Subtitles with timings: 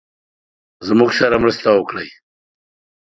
[0.87, 2.07] زموږ سره مرسته وکړی.